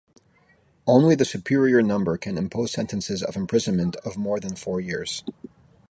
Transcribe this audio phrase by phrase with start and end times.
[0.87, 5.23] Only the Superior Number can impose sentences of imprisonment of more than four years.